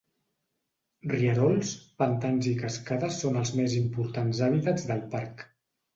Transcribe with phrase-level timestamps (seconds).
[1.11, 5.45] Rierols, pantans i cascades són els més importants hàbitats del parc.